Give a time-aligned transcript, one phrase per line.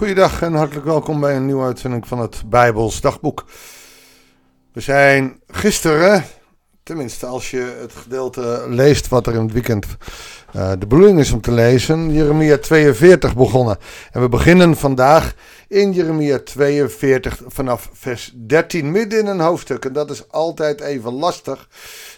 [0.00, 3.44] Goeiedag en hartelijk welkom bij een nieuwe uitzending van het Bijbels Dagboek.
[4.72, 6.24] We zijn gisteren,
[6.82, 9.86] tenminste als je het gedeelte leest wat er in het weekend
[10.56, 13.78] uh, de bedoeling is om te lezen, Jeremia 42 begonnen.
[14.12, 15.34] En we beginnen vandaag
[15.68, 19.84] in Jeremia 42 vanaf vers 13, midden in een hoofdstuk.
[19.84, 21.68] En dat is altijd even lastig.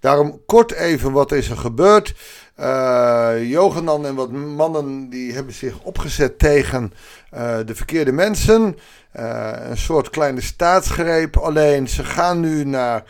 [0.00, 2.14] Daarom kort even wat is er gebeurd.
[2.60, 6.92] Uh, Johanan en wat mannen die hebben zich opgezet tegen
[7.34, 8.78] uh, de verkeerde mensen.
[9.16, 11.36] Uh, een soort kleine staatsgreep.
[11.36, 13.04] Alleen ze gaan nu naar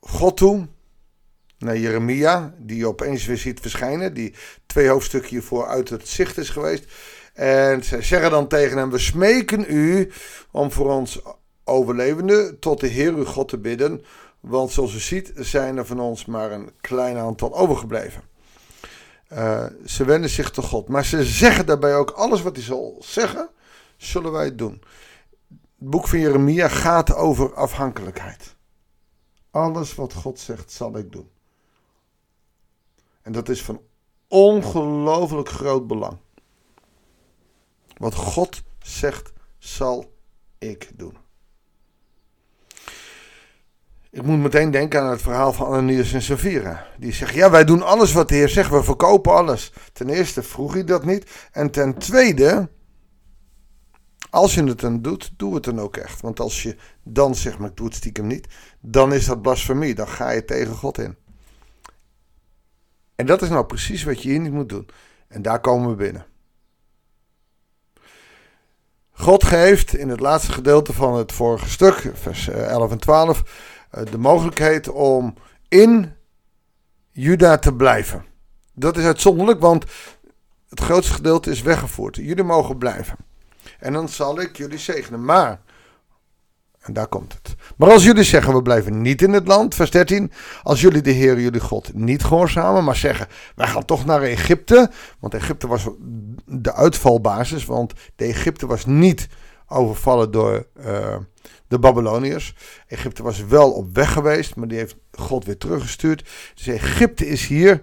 [0.00, 0.66] God toe.
[1.58, 4.14] Naar Jeremia, die je opeens weer ziet verschijnen.
[4.14, 4.34] Die
[4.66, 6.84] twee hoofdstukken hiervoor uit het zicht is geweest.
[7.34, 10.10] En zij zeggen dan tegen hem: We smeken u
[10.50, 11.20] om voor ons
[11.64, 14.04] overlevenden tot de Heer uw God te bidden
[14.44, 18.22] want zoals u ziet zijn er van ons maar een klein aantal overgebleven.
[19.32, 20.88] Uh, ze wenden zich tot God.
[20.88, 23.48] Maar ze zeggen daarbij ook alles wat hij zal zeggen,
[23.96, 24.82] zullen wij doen.
[25.78, 28.54] Het boek van Jeremia gaat over afhankelijkheid.
[29.50, 31.30] Alles wat God zegt, zal ik doen.
[33.22, 33.80] En dat is van
[34.28, 36.16] ongelooflijk groot belang.
[37.96, 40.14] Wat God zegt, zal
[40.58, 41.23] ik doen.
[44.14, 46.86] Ik moet meteen denken aan het verhaal van Ananias en Safira.
[46.98, 49.72] Die zeggen, ja, wij doen alles wat de Heer zegt, we verkopen alles.
[49.92, 51.30] Ten eerste vroeg hij dat niet.
[51.52, 52.68] En ten tweede,
[54.30, 56.20] als je het dan doet, doe het dan ook echt.
[56.20, 58.46] Want als je dan zegt, maar ik doe het stiekem niet,
[58.80, 59.94] dan is dat blasfemie.
[59.94, 61.16] Dan ga je tegen God in.
[63.14, 64.88] En dat is nou precies wat je hier niet moet doen.
[65.28, 66.26] En daar komen we binnen.
[69.10, 73.44] God geeft in het laatste gedeelte van het vorige stuk, vers 11 en 12 eh,
[74.10, 75.34] de mogelijkheid om
[75.68, 76.12] in
[77.10, 78.24] Juda te blijven.
[78.74, 79.84] Dat is uitzonderlijk, want
[80.68, 82.16] het grootste gedeelte is weggevoerd.
[82.16, 83.16] Jullie mogen blijven.
[83.78, 85.24] En dan zal ik jullie zegenen.
[85.24, 85.60] Maar,
[86.80, 87.54] en daar komt het.
[87.76, 90.32] Maar als jullie zeggen, we blijven niet in het land, vers 13.
[90.62, 94.90] Als jullie de Heer, jullie God, niet gehoorzamen, maar zeggen, wij gaan toch naar Egypte.
[95.18, 95.88] Want Egypte was
[96.46, 99.28] de uitvalbasis, want de Egypte was niet
[99.74, 100.66] overvallen door...
[100.86, 101.16] Uh,
[101.68, 102.54] de Babyloniërs.
[102.86, 106.28] Egypte was wel op weg geweest, maar die heeft God weer teruggestuurd.
[106.54, 107.80] Dus Egypte is hier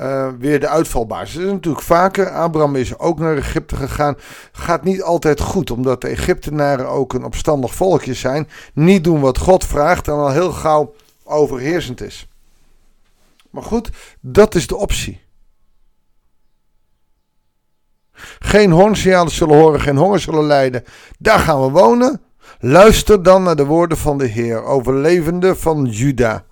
[0.00, 1.34] uh, weer de uitvalbasis.
[1.34, 2.30] Dat is natuurlijk vaker.
[2.30, 4.16] Abraham is ook naar Egypte gegaan.
[4.52, 8.48] Gaat niet altijd goed, omdat de Egyptenaren ook een opstandig volkje zijn.
[8.72, 10.94] Niet doen wat God vraagt en al heel gauw
[11.24, 12.28] overheersend is.
[13.50, 13.90] Maar goed,
[14.20, 15.23] dat is de optie.
[18.54, 20.84] Geen hoornsignalen zullen horen, geen honger zullen lijden.
[21.18, 22.20] Daar gaan we wonen.
[22.58, 26.44] Luister dan naar de woorden van de Heer, overlevende van Juda.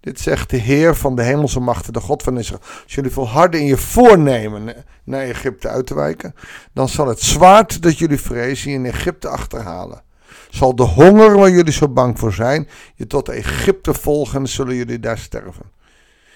[0.00, 2.60] Dit zegt de Heer van de hemelse machten, de God van Israël.
[2.82, 4.74] Als jullie volharden in je voornemen
[5.04, 6.34] naar Egypte uit te wijken,
[6.72, 10.02] dan zal het zwaard dat jullie vrezen je in Egypte achterhalen.
[10.50, 14.74] Zal de honger waar jullie zo bang voor zijn, je tot Egypte volgen en zullen
[14.74, 15.70] jullie daar sterven.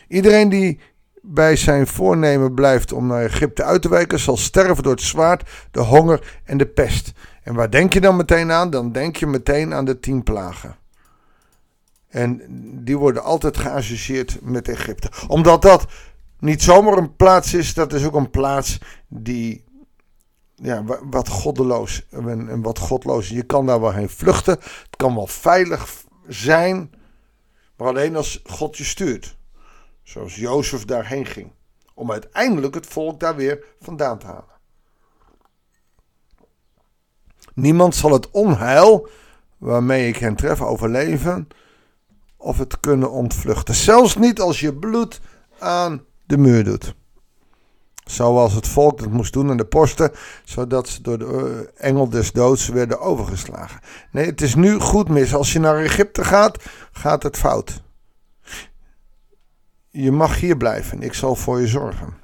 [0.08, 0.80] Iedereen die
[1.30, 5.50] bij zijn voornemen blijft om naar Egypte uit te wijken, zal sterven door het zwaard,
[5.70, 7.12] de honger en de pest.
[7.42, 8.70] En waar denk je dan meteen aan?
[8.70, 10.76] Dan denk je meteen aan de tien plagen.
[12.08, 12.42] En
[12.84, 15.10] die worden altijd geassocieerd met Egypte.
[15.26, 15.86] Omdat dat
[16.38, 18.78] niet zomaar een plaats is, dat is ook een plaats
[19.08, 19.64] die
[20.54, 23.28] ja, wat goddeloos en, wat godloos.
[23.28, 24.54] Je kan daar wel heen vluchten.
[24.60, 26.90] Het kan wel veilig zijn.
[27.76, 29.37] Maar alleen als God je stuurt.
[30.08, 31.52] Zoals Jozef daarheen ging.
[31.94, 34.56] Om uiteindelijk het volk daar weer vandaan te halen.
[37.54, 39.08] Niemand zal het onheil
[39.58, 41.48] waarmee ik hen tref overleven
[42.36, 43.74] of het kunnen ontvluchten.
[43.74, 45.20] Zelfs niet als je bloed
[45.58, 46.94] aan de muur doet.
[48.04, 50.12] Zoals het volk dat moest doen aan de posten,
[50.44, 53.80] zodat ze door de eh, engel des doods werden overgeslagen.
[54.12, 55.34] Nee, het is nu goed mis.
[55.34, 57.82] Als je naar Egypte gaat, gaat het fout.
[60.00, 62.14] Je mag hier blijven, ik zal voor je zorgen.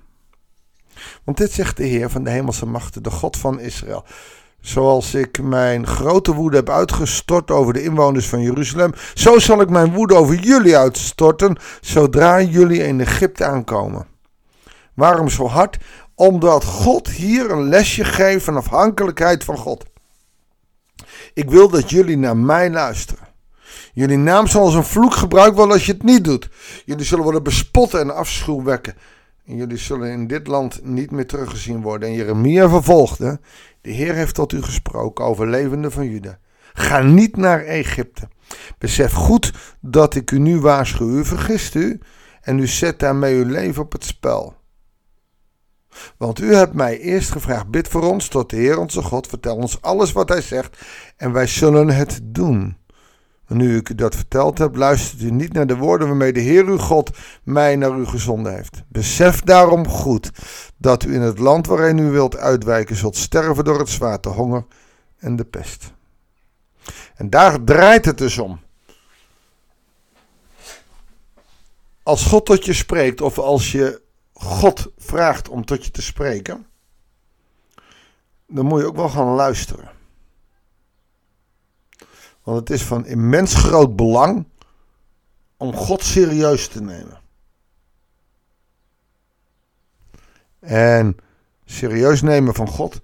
[1.25, 4.05] Want dit zegt de Heer van de hemelse machten, de God van Israël.
[4.61, 9.71] Zoals ik mijn grote woede heb uitgestort over de inwoners van Jeruzalem, zo zal ik
[9.71, 14.07] mijn woede over jullie uitstorten zodra jullie in Egypte aankomen.
[14.95, 15.79] Waarom zo hard?
[16.15, 19.85] Omdat God hier een lesje geeft van afhankelijkheid van God.
[21.33, 23.24] Ik wil dat jullie naar mij luisteren.
[23.93, 26.49] Jullie naam zal als een vloek gebruikt worden als je het niet doet.
[26.85, 28.95] Jullie zullen worden bespotten en afschuw wekken.
[29.47, 32.09] En jullie zullen in dit land niet meer teruggezien worden.
[32.09, 33.41] En Jeremia vervolgde.
[33.81, 36.39] De Heer heeft tot u gesproken, overlevende van Juda.
[36.73, 38.29] Ga niet naar Egypte.
[38.79, 41.09] Besef goed dat ik u nu waarschuw.
[41.09, 42.01] U vergist u
[42.41, 44.55] en u zet daarmee uw leven op het spel.
[46.17, 49.27] Want u hebt mij eerst gevraagd: bid voor ons tot de Heer onze God.
[49.27, 50.79] Vertel ons alles wat hij zegt
[51.17, 52.77] en wij zullen het doen.
[53.47, 56.65] Nu ik u dat verteld heb, luistert u niet naar de woorden waarmee de Heer
[56.65, 57.11] uw God
[57.43, 58.83] mij naar u gezonden heeft.
[58.89, 60.31] Besef daarom goed
[60.77, 64.29] dat u in het land waarin u wilt uitwijken zult sterven door het zwaard, de
[64.29, 64.67] honger
[65.19, 65.93] en de pest.
[67.15, 68.61] En daar draait het dus om.
[72.03, 74.03] Als God tot je spreekt, of als je
[74.33, 76.67] God vraagt om tot je te spreken,
[78.47, 79.91] dan moet je ook wel gaan luisteren.
[82.45, 84.45] Want het is van immens groot belang
[85.57, 87.21] om God serieus te nemen.
[90.61, 91.17] En
[91.65, 93.01] serieus nemen van God,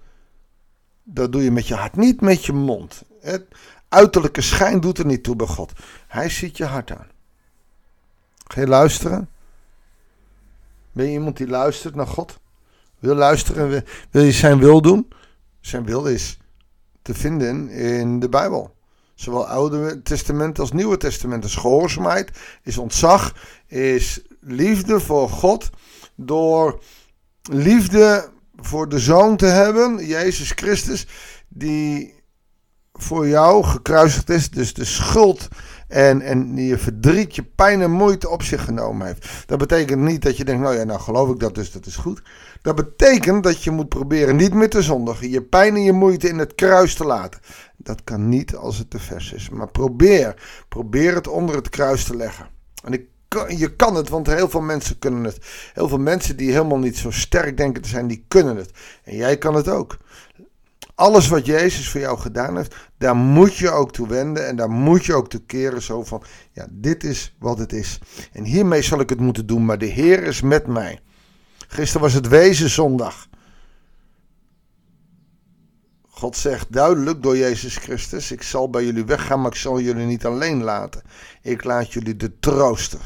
[1.03, 3.03] dat doe je met je hart, niet met je mond.
[3.19, 3.45] Het
[3.89, 5.71] uiterlijke schijn doet er niet toe bij God.
[6.07, 7.07] Hij ziet je hart aan.
[8.47, 9.29] Ga je luisteren?
[10.91, 12.39] Ben je iemand die luistert naar God?
[12.99, 13.83] Wil luisteren?
[14.11, 15.11] Wil je zijn wil doen?
[15.59, 16.39] Zijn wil is
[17.01, 18.75] te vinden in de Bijbel.
[19.21, 21.43] Zowel Oude Testament als Nieuwe Testament.
[21.45, 22.31] is gehoorzaamheid,
[22.63, 23.35] is ontzag,
[23.67, 25.69] is liefde voor God.
[26.15, 26.81] Door
[27.41, 31.07] liefde voor de Zoon te hebben, Jezus Christus,
[31.47, 32.13] die
[32.93, 34.49] voor jou gekruisigd is.
[34.49, 35.47] Dus de schuld
[35.87, 39.27] en, en je verdriet, je pijn en moeite op zich genomen heeft.
[39.45, 41.95] Dat betekent niet dat je denkt, nou ja, nou geloof ik dat, dus dat is
[41.95, 42.21] goed.
[42.61, 45.29] Dat betekent dat je moet proberen niet meer te zondigen.
[45.29, 47.39] Je pijn en je moeite in het kruis te laten.
[47.83, 49.49] Dat kan niet als het te vers is.
[49.49, 52.47] Maar probeer, probeer het onder het kruis te leggen.
[52.83, 53.09] En ik
[53.47, 55.37] je kan het, want heel veel mensen kunnen het.
[55.73, 58.71] Heel veel mensen die helemaal niet zo sterk denken te zijn, die kunnen het.
[59.03, 59.97] En jij kan het ook.
[60.95, 64.69] Alles wat Jezus voor jou gedaan heeft, daar moet je ook toe wenden en daar
[64.69, 65.81] moet je ook toe keren.
[65.81, 67.99] Zo van, ja, dit is wat het is.
[68.31, 70.99] En hiermee zal ik het moeten doen, maar de Heer is met mij.
[71.67, 73.27] Gisteren was het Wezenzondag.
[76.21, 80.05] God zegt duidelijk door Jezus Christus: Ik zal bij jullie weggaan, maar ik zal jullie
[80.05, 81.01] niet alleen laten.
[81.41, 82.99] Ik laat jullie de trooster,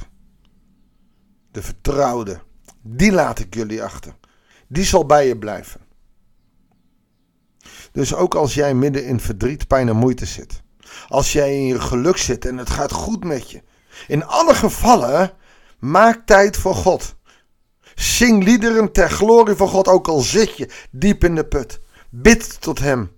[1.52, 2.40] de vertrouwde,
[2.82, 4.16] die laat ik jullie achter.
[4.68, 5.82] Die zal bij je blijven.
[7.92, 10.62] Dus ook als jij midden in verdriet, pijn en moeite zit.
[11.08, 13.64] Als jij in je geluk zit en het gaat goed met je.
[14.08, 15.32] In alle gevallen,
[15.80, 17.16] maak tijd voor God.
[17.96, 21.84] Zing liederen ter glorie van God, ook al zit je diep in de put.
[22.18, 23.12] Bid tot Hem.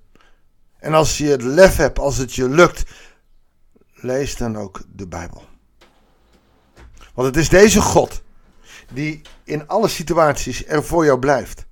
[0.79, 2.83] En als je het lef hebt, als het je lukt,
[3.93, 5.43] lees dan ook de Bijbel.
[7.13, 8.21] Want het is deze God
[8.93, 11.65] die in alle situaties er voor jou blijft.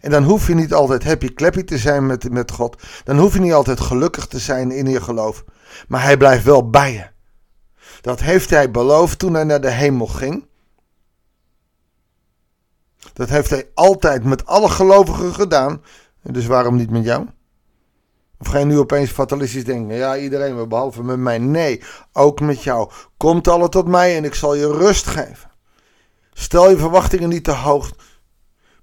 [0.00, 2.82] En dan hoef je niet altijd happy clappy te zijn met, met God.
[3.04, 5.44] Dan hoef je niet altijd gelukkig te zijn in je geloof.
[5.88, 7.06] Maar hij blijft wel bij je.
[8.00, 10.46] Dat heeft hij beloofd toen hij naar de hemel ging.
[13.12, 15.82] Dat heeft hij altijd met alle gelovigen gedaan.
[16.32, 17.26] Dus waarom niet met jou?
[18.38, 19.96] Of ga je nu opeens fatalistisch denken?
[19.96, 21.38] Ja, iedereen, behalve met mij.
[21.38, 21.82] Nee,
[22.12, 22.90] ook met jou.
[23.16, 25.50] Komt alle tot mij en ik zal je rust geven.
[26.32, 27.92] Stel je verwachtingen niet te hoog.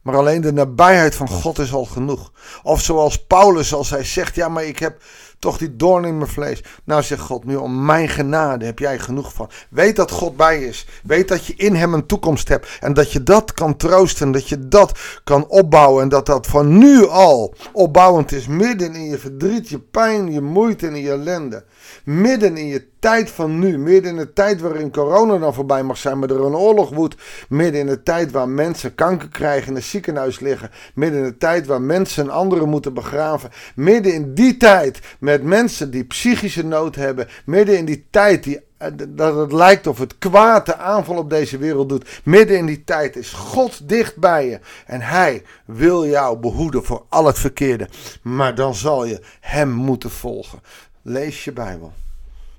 [0.02, 2.32] Maar alleen de nabijheid van God is al genoeg.
[2.64, 5.02] Of zoals Paulus, als hij zegt: Ja, maar ik heb
[5.42, 6.64] toch die doorn in mijn vlees.
[6.84, 9.50] Nou zegt God, nu om mijn genade heb jij genoeg van.
[9.70, 10.88] Weet dat God bij is.
[11.04, 12.78] Weet dat je in hem een toekomst hebt.
[12.80, 14.32] En dat je dat kan troosten.
[14.32, 16.04] Dat je dat kan opbouwen.
[16.04, 18.48] En dat dat van nu al opbouwend is.
[18.48, 21.64] Midden in je verdriet, je pijn, je moeite en je ellende.
[22.04, 23.78] Midden in je tijd van nu.
[23.78, 26.20] Midden in de tijd waarin corona dan voorbij mag zijn.
[26.20, 27.16] Maar er een oorlog woedt.
[27.50, 30.70] Midden in de tijd waar mensen kanker krijgen in het ziekenhuis liggen.
[30.94, 33.50] Midden in de tijd waar mensen anderen moeten begraven.
[33.76, 37.28] Midden in die tijd met mensen die psychische nood hebben.
[37.46, 41.30] Midden in die tijd die, eh, dat het lijkt of het kwaad de aanval op
[41.30, 42.22] deze wereld doet.
[42.24, 44.60] Midden in die tijd is God dicht bij je.
[44.86, 47.88] En Hij wil jou behoeden voor al het verkeerde.
[48.22, 50.60] Maar dan zal je Hem moeten volgen.
[51.02, 51.94] Lees je Bijbel.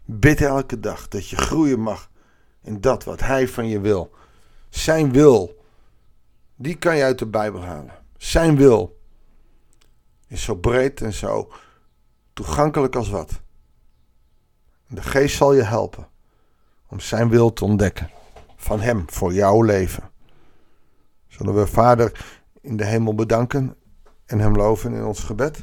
[0.04, 2.11] Bid elke dag dat je groeien mag
[2.62, 4.11] in dat wat Hij van je wil.
[4.68, 5.64] Zijn wil,
[6.56, 7.94] die kan je uit de Bijbel halen.
[8.16, 9.00] Zijn wil
[10.32, 11.52] is zo breed en zo
[12.32, 13.40] toegankelijk als wat.
[14.88, 16.09] De geest zal je helpen
[16.88, 18.11] om zijn wil te ontdekken
[18.56, 20.11] van hem voor jouw leven.
[21.28, 22.25] Zullen we Vader
[22.61, 23.76] in de hemel bedanken
[24.26, 25.59] en hem loven in ons gebed?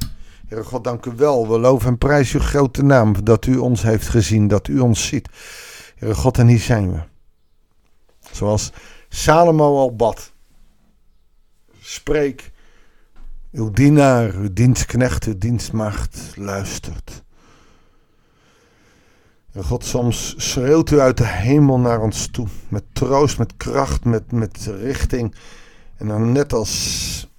[0.50, 1.48] Heere God, dank u wel.
[1.48, 5.06] We loven en prijzen uw grote naam dat u ons heeft gezien, dat u ons
[5.06, 5.28] ziet.
[5.96, 7.00] Heere God, en hier zijn we.
[8.32, 8.72] Zoals
[9.08, 10.32] Salomo al bad.
[11.80, 12.50] Spreek
[13.52, 17.22] uw dienaar, uw dienstknecht, uw dienstmaagd luistert.
[19.52, 22.46] En God, soms schreeuwt u uit de hemel naar ons toe.
[22.68, 25.34] Met troost, met kracht, met, met richting.
[25.96, 27.29] En dan net als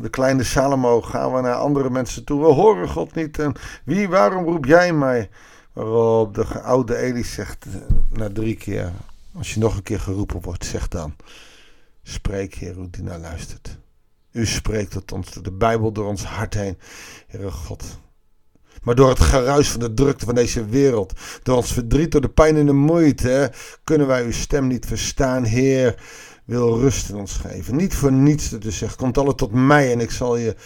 [0.00, 2.40] de kleine Salomo gaan we naar andere mensen toe.
[2.40, 3.38] We horen God niet.
[3.38, 5.30] En wie, waarom roep jij mij?
[5.72, 7.72] Waarop de oude Eli zegt eh,
[8.10, 8.92] na drie keer.
[9.36, 11.14] Als je nog een keer geroepen wordt, zeg dan.
[12.02, 13.78] Spreek, Heer, hoe die naar luistert.
[14.32, 16.78] U spreekt tot ons, de Bijbel, door ons hart heen,
[17.26, 17.84] Heere God.
[18.82, 21.12] Maar door het geruis van de drukte van deze wereld,
[21.42, 23.52] door ons verdriet, door de pijn en de moeite,
[23.84, 25.44] kunnen wij uw stem niet verstaan.
[25.44, 26.02] Heer,
[26.46, 27.76] wil rust in ons geven.
[27.76, 30.56] Niet voor niets u zegt, komt alle tot mij en ik zal je,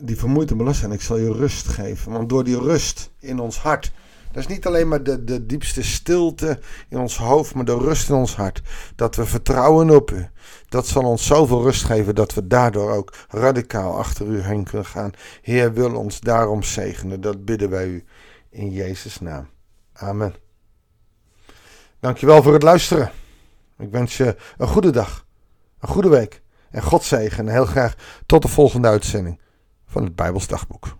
[0.00, 0.50] die vermoeid
[0.82, 2.12] en ik zal je rust geven.
[2.12, 3.92] Want door die rust in ons hart,
[4.32, 8.08] dat is niet alleen maar de, de diepste stilte in ons hoofd, maar de rust
[8.08, 8.62] in ons hart.
[8.96, 10.28] Dat we vertrouwen op u.
[10.68, 14.86] Dat zal ons zoveel rust geven dat we daardoor ook radicaal achter u heen kunnen
[14.86, 15.12] gaan.
[15.42, 17.20] Heer wil ons daarom zegenen.
[17.20, 18.04] Dat bidden wij u
[18.50, 19.48] in Jezus' naam.
[19.92, 20.34] Amen.
[22.00, 23.10] Dankjewel voor het luisteren.
[23.78, 25.26] Ik wens je een goede dag,
[25.78, 27.46] een goede week en God zegen.
[27.46, 27.94] En heel graag
[28.26, 29.40] tot de volgende uitzending
[29.86, 30.96] van het Bijbels Dagboek.